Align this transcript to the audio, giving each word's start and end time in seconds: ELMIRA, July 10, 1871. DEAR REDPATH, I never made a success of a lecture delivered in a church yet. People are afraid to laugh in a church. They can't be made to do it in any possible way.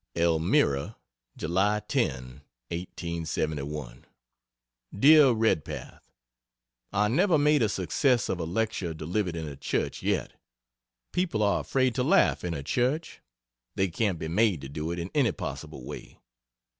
ELMIRA, 0.15 0.95
July 1.37 1.79
10, 1.87 2.41
1871. 2.71 4.03
DEAR 4.97 5.31
REDPATH, 5.31 6.11
I 6.91 7.07
never 7.07 7.37
made 7.37 7.61
a 7.61 7.69
success 7.69 8.27
of 8.27 8.39
a 8.39 8.43
lecture 8.43 8.95
delivered 8.95 9.35
in 9.35 9.47
a 9.47 9.55
church 9.55 10.01
yet. 10.01 10.33
People 11.11 11.43
are 11.43 11.59
afraid 11.59 11.93
to 11.93 12.01
laugh 12.03 12.43
in 12.43 12.55
a 12.55 12.63
church. 12.63 13.21
They 13.75 13.89
can't 13.89 14.17
be 14.17 14.27
made 14.27 14.61
to 14.61 14.69
do 14.69 14.89
it 14.89 14.97
in 14.97 15.11
any 15.13 15.31
possible 15.33 15.85
way. 15.85 16.19